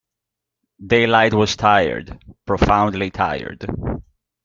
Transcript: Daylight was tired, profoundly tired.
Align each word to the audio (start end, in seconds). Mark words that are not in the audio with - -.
Daylight 0.83 1.35
was 1.35 1.55
tired, 1.55 2.17
profoundly 2.47 3.11
tired. 3.11 3.65